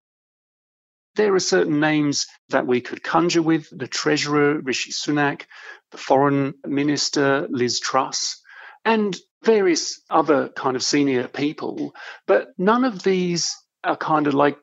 There 1.16 1.34
are 1.34 1.40
certain 1.40 1.80
names 1.80 2.28
that 2.50 2.66
we 2.66 2.80
could 2.80 3.02
conjure 3.02 3.42
with 3.42 3.66
the 3.76 3.88
Treasurer, 3.88 4.60
Rishi 4.60 4.92
Sunak, 4.92 5.42
the 5.90 5.98
Foreign 5.98 6.54
Minister, 6.64 7.48
Liz 7.50 7.80
Truss, 7.80 8.40
and 8.84 9.16
various 9.42 10.00
other 10.08 10.48
kind 10.50 10.76
of 10.76 10.84
senior 10.84 11.26
people. 11.26 11.92
But 12.26 12.50
none 12.56 12.84
of 12.84 13.02
these 13.02 13.56
are 13.82 13.96
kind 13.96 14.28
of 14.28 14.34
like 14.34 14.58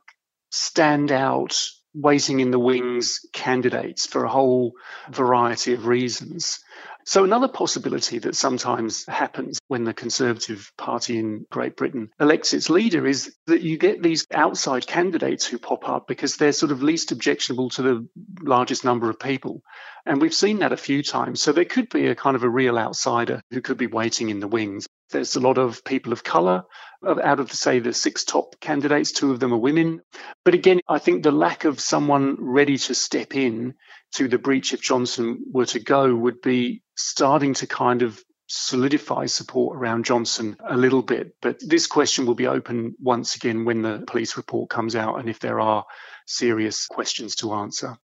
standout 0.54 1.70
waiting 1.94 2.40
in 2.40 2.52
the 2.52 2.60
wings 2.60 3.20
candidates 3.34 4.06
for 4.06 4.24
a 4.24 4.30
whole 4.30 4.74
variety 5.10 5.74
of 5.74 5.88
reasons. 5.88 6.60
So, 7.08 7.24
another 7.24 7.48
possibility 7.48 8.20
that 8.20 8.36
sometimes 8.36 9.06
happens 9.06 9.60
when 9.70 9.86
the 9.86 9.94
Conservative 9.94 10.74
Party 10.78 11.18
in 11.18 11.46
Great 11.50 11.78
Britain 11.78 12.10
elects 12.20 12.54
its 12.54 12.70
leader 12.70 13.08
is 13.08 13.34
that 13.46 13.62
you 13.62 13.78
get 13.78 14.04
these 14.04 14.28
outside 14.34 14.86
candidates 14.86 15.46
who 15.46 15.58
pop 15.58 15.88
up 15.88 16.06
because 16.10 16.36
they're 16.36 16.52
sort 16.52 16.74
of 16.74 16.84
least 16.84 17.14
objectionable 17.14 17.70
to 17.70 17.82
the 17.82 18.08
largest 18.42 18.84
number 18.84 19.10
of 19.10 19.22
people. 19.22 19.62
And 20.06 20.22
we've 20.22 20.34
seen 20.34 20.60
that 20.60 20.74
a 20.74 20.78
few 20.78 21.02
times. 21.02 21.42
So, 21.42 21.54
there 21.54 21.64
could 21.64 21.88
be 21.88 22.08
a 22.08 22.16
kind 22.16 22.36
of 22.36 22.44
a 22.44 22.50
real 22.50 22.78
outsider 22.78 23.42
who 23.52 23.62
could 23.62 23.78
be 23.78 23.88
waiting 23.88 24.28
in 24.28 24.42
the 24.42 24.48
wings. 24.50 24.86
There's 25.12 25.36
a 25.36 25.40
lot 25.40 25.58
of 25.58 25.84
people 25.84 26.14
of 26.14 26.24
colour. 26.24 26.64
Out 27.06 27.40
of, 27.40 27.52
say, 27.52 27.80
the 27.80 27.94
six 27.94 28.24
top 28.24 28.60
candidates, 28.60 29.12
two 29.12 29.32
of 29.32 29.40
them 29.40 29.54
are 29.54 29.58
women. 29.58 30.02
But 30.44 30.54
again, 30.54 30.80
I 30.88 31.00
think 31.00 31.24
the 31.24 31.32
lack 31.32 31.64
of 31.66 31.80
someone 31.80 32.38
ready 32.40 32.78
to 32.78 32.96
step 32.96 33.36
in 33.36 33.76
to 34.14 34.28
the 34.28 34.38
breach 34.40 34.74
if 34.74 34.82
Johnson 34.82 35.46
were 35.52 35.68
to 35.68 35.80
go 35.80 36.14
would 36.16 36.42
be 36.42 36.82
starting 36.96 37.54
to 37.56 37.68
kind 37.68 38.02
of 38.02 38.22
solidify 38.48 39.26
support 39.26 39.78
around 39.78 40.06
Johnson 40.06 40.56
a 40.68 40.78
little 40.78 41.02
bit. 41.02 41.36
But 41.42 41.60
this 41.62 41.86
question 41.86 42.26
will 42.26 42.36
be 42.36 42.48
open 42.48 42.96
once 43.00 43.36
again 43.36 43.66
when 43.66 43.82
the 43.82 44.04
police 44.08 44.38
report 44.38 44.70
comes 44.70 44.96
out 44.96 45.20
and 45.20 45.30
if 45.30 45.40
there 45.40 45.60
are 45.60 45.86
serious 46.26 46.88
questions 46.88 47.36
to 47.38 47.54
answer. 47.54 47.98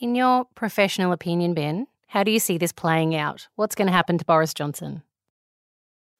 In 0.00 0.14
your 0.14 0.44
professional 0.54 1.12
opinion, 1.12 1.54
Ben, 1.54 1.86
how 2.08 2.24
do 2.24 2.30
you 2.30 2.40
see 2.40 2.58
this 2.58 2.72
playing 2.72 3.14
out? 3.14 3.48
What's 3.56 3.74
going 3.74 3.86
to 3.86 3.92
happen 3.92 4.18
to 4.18 4.24
Boris 4.24 4.54
Johnson? 4.54 5.02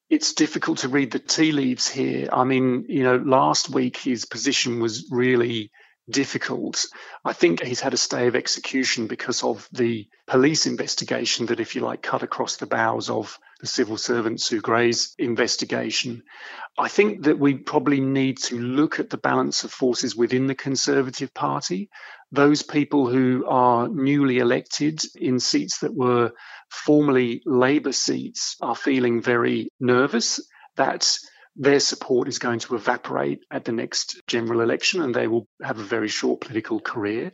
It's 0.09 0.33
difficult 0.33 0.79
to 0.79 0.89
read 0.89 1.11
the 1.11 1.19
tea 1.19 1.51
leaves 1.51 1.87
here. 1.87 2.29
I 2.31 2.43
mean, 2.43 2.85
you 2.89 3.03
know, 3.03 3.17
last 3.17 3.69
week 3.69 3.97
his 3.97 4.25
position 4.25 4.79
was 4.79 5.07
really 5.11 5.71
difficult. 6.09 6.85
I 7.23 7.33
think 7.33 7.61
he's 7.61 7.81
had 7.81 7.93
a 7.93 7.97
stay 7.97 8.27
of 8.27 8.35
execution 8.35 9.07
because 9.07 9.43
of 9.43 9.67
the 9.71 10.07
police 10.25 10.65
investigation 10.65 11.47
that, 11.47 11.59
if 11.59 11.75
you 11.75 11.81
like, 11.81 12.01
cut 12.01 12.23
across 12.23 12.57
the 12.57 12.65
bows 12.65 13.09
of 13.09 13.37
the 13.59 13.67
civil 13.67 13.97
servant 13.97 14.41
Sue 14.41 14.61
Gray's 14.61 15.13
investigation. 15.17 16.23
I 16.77 16.87
think 16.87 17.23
that 17.23 17.39
we 17.39 17.55
probably 17.55 17.99
need 17.99 18.37
to 18.43 18.57
look 18.57 18.99
at 18.99 19.09
the 19.09 19.17
balance 19.17 19.63
of 19.63 19.71
forces 19.71 20.15
within 20.15 20.47
the 20.47 20.55
Conservative 20.55 21.33
Party. 21.33 21.89
Those 22.31 22.61
people 22.61 23.09
who 23.09 23.45
are 23.47 23.87
newly 23.89 24.37
elected 24.37 25.01
in 25.15 25.39
seats 25.39 25.79
that 25.79 25.93
were 25.93 26.31
formerly 26.69 27.41
Labour 27.45 27.91
seats 27.91 28.55
are 28.61 28.75
feeling 28.75 29.21
very 29.21 29.69
nervous 29.79 30.39
that 30.77 31.17
their 31.55 31.81
support 31.81 32.29
is 32.29 32.39
going 32.39 32.59
to 32.59 32.75
evaporate 32.75 33.43
at 33.51 33.65
the 33.65 33.73
next 33.73 34.21
general 34.27 34.61
election 34.61 35.01
and 35.01 35.13
they 35.13 35.27
will 35.27 35.47
have 35.61 35.79
a 35.79 35.83
very 35.83 36.07
short 36.07 36.39
political 36.39 36.79
career. 36.79 37.33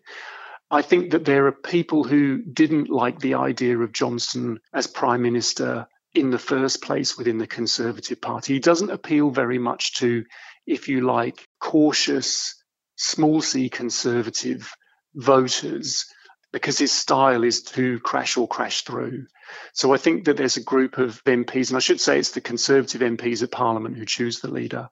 I 0.72 0.82
think 0.82 1.12
that 1.12 1.26
there 1.26 1.46
are 1.46 1.52
people 1.52 2.04
who 2.04 2.42
didn't 2.42 2.90
like 2.90 3.20
the 3.20 3.36
idea 3.36 3.78
of 3.78 3.92
Johnson 3.94 4.60
as 4.74 4.88
Prime 4.88 5.22
Minister 5.22 5.88
in 6.16 6.30
the 6.30 6.40
first 6.40 6.82
place 6.82 7.18
within 7.18 7.38
the 7.38 7.48
Conservative 7.48 8.22
Party. 8.22 8.54
He 8.54 8.60
doesn't 8.60 8.90
appeal 8.90 9.30
very 9.30 9.60
much 9.60 9.96
to, 9.96 10.24
if 10.66 10.88
you 10.88 11.02
like, 11.02 11.46
cautious, 11.60 12.56
small 12.96 13.42
c 13.42 13.70
Conservative 13.70 14.72
voters 15.14 16.06
because 16.56 16.78
his 16.78 16.92
style 16.94 17.44
is 17.44 17.64
to 17.64 18.00
crash 18.00 18.38
or 18.38 18.48
crash 18.48 18.84
through. 18.84 19.26
So 19.74 19.94
I 19.94 19.98
think 19.98 20.24
that 20.26 20.38
there's 20.38 20.56
a 20.56 20.64
group 20.64 20.98
of 20.98 21.22
MPs, 21.26 21.68
and 21.68 21.76
I 21.76 21.82
should 21.82 22.00
say 22.00 22.18
it's 22.18 22.32
the 22.32 22.40
Conservative 22.40 23.02
MPs 23.02 23.44
at 23.44 23.52
Parliament 23.52 23.98
who 23.98 24.06
choose 24.06 24.40
the 24.40 24.50
leader. 24.50 24.88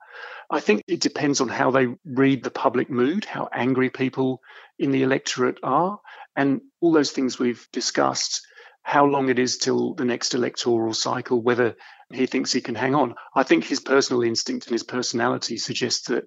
I 0.50 0.60
think 0.60 0.84
it 0.88 1.00
depends 1.00 1.40
on 1.40 1.48
how 1.48 1.72
they 1.72 1.88
read 2.04 2.44
the 2.44 2.52
public 2.52 2.90
mood, 2.90 3.24
how 3.24 3.48
angry 3.54 3.90
people 3.90 4.42
in 4.78 4.92
the 4.92 5.04
electorate 5.04 5.60
are, 5.64 6.00
and 6.36 6.60
all 6.82 6.92
those 6.92 7.12
things 7.12 7.40
we've 7.40 7.66
discussed 7.72 8.46
how 8.84 9.06
long 9.06 9.30
it 9.30 9.40
is 9.40 9.58
till 9.58 9.94
the 9.94 10.06
next 10.06 10.34
electoral 10.36 10.94
cycle, 10.94 11.42
whether 11.42 11.76
he 12.12 12.26
thinks 12.26 12.52
he 12.52 12.62
can 12.62 12.76
hang 12.76 12.96
on. 12.96 13.16
I 13.34 13.44
think 13.44 13.64
his 13.64 13.80
personal 13.80 14.22
instinct 14.22 14.68
and 14.68 14.74
his 14.74 14.84
personality 14.84 15.58
suggests 15.58 16.10
that 16.10 16.26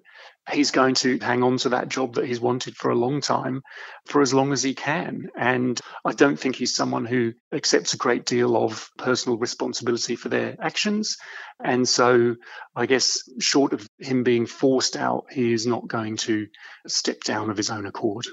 he's 0.51 0.71
going 0.71 0.95
to 0.95 1.19
hang 1.19 1.43
on 1.43 1.57
to 1.57 1.69
that 1.69 1.87
job 1.87 2.15
that 2.15 2.25
he's 2.25 2.41
wanted 2.41 2.75
for 2.75 2.89
a 2.89 2.95
long 2.95 3.21
time, 3.21 3.61
for 4.05 4.21
as 4.21 4.33
long 4.33 4.51
as 4.51 4.63
he 4.63 4.73
can. 4.73 5.29
And 5.37 5.79
I 6.03 6.13
don't 6.13 6.37
think 6.37 6.55
he's 6.55 6.75
someone 6.75 7.05
who 7.05 7.33
accepts 7.53 7.93
a 7.93 7.97
great 7.97 8.25
deal 8.25 8.57
of 8.57 8.89
personal 8.97 9.37
responsibility 9.37 10.15
for 10.15 10.29
their 10.29 10.55
actions. 10.59 11.17
And 11.63 11.87
so 11.87 12.35
I 12.75 12.85
guess, 12.85 13.19
short 13.39 13.73
of 13.73 13.87
him 13.99 14.23
being 14.23 14.45
forced 14.45 14.97
out, 14.97 15.25
he 15.31 15.53
is 15.53 15.67
not 15.67 15.87
going 15.87 16.17
to 16.17 16.47
step 16.87 17.21
down 17.21 17.49
of 17.49 17.57
his 17.57 17.69
own 17.69 17.85
accord. 17.85 18.25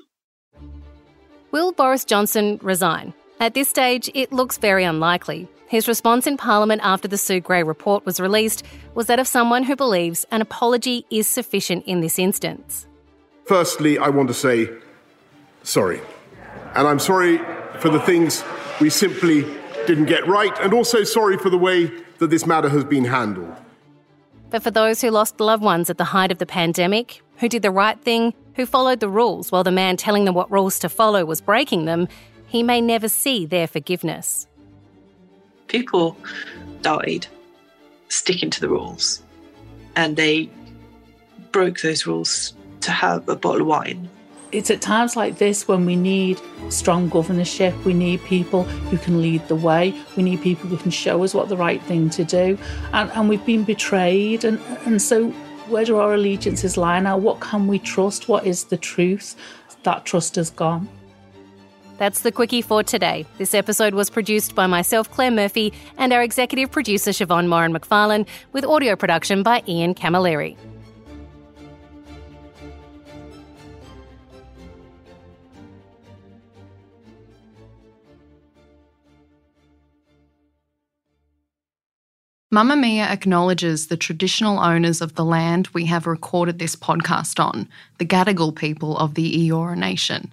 Will 1.50 1.72
Boris 1.72 2.04
Johnson 2.04 2.58
resign? 2.62 3.14
At 3.40 3.54
this 3.54 3.68
stage, 3.68 4.10
it 4.14 4.32
looks 4.32 4.58
very 4.58 4.84
unlikely. 4.84 5.48
His 5.66 5.88
response 5.88 6.26
in 6.26 6.36
Parliament 6.36 6.82
after 6.84 7.08
the 7.08 7.18
Sue 7.18 7.40
Gray 7.40 7.62
report 7.62 8.06
was 8.06 8.20
released 8.20 8.64
was 8.94 9.06
that 9.06 9.18
of 9.18 9.26
someone 9.26 9.64
who 9.64 9.74
believes 9.74 10.24
an 10.30 10.40
apology 10.40 11.04
is 11.10 11.26
sufficient 11.26 11.84
in 11.86 12.00
this 12.00 12.18
instance. 12.18 12.86
Firstly, 13.44 13.98
I 13.98 14.08
want 14.08 14.28
to 14.28 14.34
say 14.34 14.70
sorry. 15.62 16.00
And 16.74 16.86
I'm 16.86 16.98
sorry 16.98 17.38
for 17.80 17.88
the 17.88 18.00
things 18.00 18.44
we 18.80 18.90
simply 18.90 19.42
didn't 19.86 20.06
get 20.06 20.26
right, 20.26 20.56
and 20.60 20.72
also 20.72 21.04
sorry 21.04 21.36
for 21.36 21.50
the 21.50 21.58
way 21.58 21.90
that 22.18 22.30
this 22.30 22.46
matter 22.46 22.68
has 22.68 22.84
been 22.84 23.04
handled. 23.04 23.54
But 24.50 24.62
for 24.62 24.70
those 24.70 25.00
who 25.00 25.10
lost 25.10 25.40
loved 25.40 25.62
ones 25.62 25.90
at 25.90 25.98
the 25.98 26.04
height 26.04 26.30
of 26.30 26.38
the 26.38 26.46
pandemic, 26.46 27.22
who 27.38 27.48
did 27.48 27.62
the 27.62 27.70
right 27.70 28.00
thing, 28.00 28.32
who 28.54 28.66
followed 28.66 29.00
the 29.00 29.08
rules 29.08 29.50
while 29.50 29.64
the 29.64 29.72
man 29.72 29.96
telling 29.96 30.24
them 30.24 30.34
what 30.34 30.50
rules 30.50 30.78
to 30.78 30.88
follow 30.88 31.24
was 31.24 31.40
breaking 31.40 31.86
them, 31.86 32.08
he 32.54 32.62
may 32.62 32.80
never 32.80 33.08
see 33.08 33.44
their 33.44 33.66
forgiveness. 33.66 34.46
People 35.66 36.16
died 36.82 37.26
sticking 38.08 38.48
to 38.48 38.60
the 38.60 38.68
rules, 38.68 39.24
and 39.96 40.16
they 40.16 40.48
broke 41.50 41.80
those 41.80 42.06
rules 42.06 42.54
to 42.82 42.92
have 42.92 43.28
a 43.28 43.34
bottle 43.34 43.62
of 43.62 43.66
wine. 43.66 44.08
It's 44.52 44.70
at 44.70 44.80
times 44.80 45.16
like 45.16 45.38
this 45.38 45.66
when 45.66 45.84
we 45.84 45.96
need 45.96 46.40
strong 46.68 47.08
governorship, 47.08 47.74
we 47.84 47.92
need 47.92 48.22
people 48.22 48.62
who 48.62 48.98
can 48.98 49.20
lead 49.20 49.48
the 49.48 49.56
way, 49.56 49.92
we 50.16 50.22
need 50.22 50.40
people 50.40 50.68
who 50.68 50.76
can 50.76 50.92
show 50.92 51.24
us 51.24 51.34
what 51.34 51.48
the 51.48 51.56
right 51.56 51.82
thing 51.82 52.08
to 52.10 52.22
do. 52.22 52.56
And, 52.92 53.10
and 53.16 53.28
we've 53.28 53.44
been 53.44 53.64
betrayed, 53.64 54.44
and, 54.44 54.60
and 54.86 55.02
so 55.02 55.30
where 55.72 55.84
do 55.84 55.96
our 55.96 56.14
allegiances 56.14 56.76
lie 56.76 57.00
now? 57.00 57.18
What 57.18 57.40
can 57.40 57.66
we 57.66 57.80
trust? 57.80 58.28
What 58.28 58.46
is 58.46 58.62
the 58.66 58.76
truth? 58.76 59.34
That 59.82 60.04
trust 60.04 60.38
is 60.38 60.50
gone. 60.50 60.88
That's 61.96 62.22
the 62.22 62.32
Quicky 62.32 62.62
for 62.62 62.82
today. 62.82 63.24
This 63.38 63.54
episode 63.54 63.94
was 63.94 64.10
produced 64.10 64.54
by 64.54 64.66
myself, 64.66 65.10
Claire 65.10 65.30
Murphy, 65.30 65.72
and 65.96 66.12
our 66.12 66.22
executive 66.22 66.70
producer, 66.70 67.10
Siobhan 67.10 67.46
Moran 67.46 67.72
McFarlane, 67.72 68.26
with 68.52 68.64
audio 68.64 68.96
production 68.96 69.42
by 69.42 69.62
Ian 69.68 69.94
Camilleri. 69.94 70.56
Mamamia 82.52 83.10
acknowledges 83.10 83.88
the 83.88 83.96
traditional 83.96 84.60
owners 84.60 85.00
of 85.00 85.16
the 85.16 85.24
land 85.24 85.68
we 85.74 85.86
have 85.86 86.06
recorded 86.06 86.60
this 86.60 86.76
podcast 86.76 87.44
on, 87.44 87.68
the 87.98 88.06
Gadigal 88.06 88.54
people 88.54 88.96
of 88.96 89.14
the 89.14 89.48
Eora 89.48 89.76
Nation. 89.76 90.32